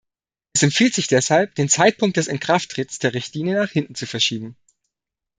Es 0.53 0.63
empfiehlt 0.63 0.95
sich 0.95 1.05
deshalb, 1.05 1.53
den 1.53 1.69
Zeitpunkt 1.69 2.17
des 2.17 2.25
Inkrafttretens 2.25 2.97
der 2.97 3.13
Richtlinie 3.13 3.53
nach 3.59 3.69
hinten 3.69 3.93
zu 3.93 4.07
verschieben. 4.07 4.55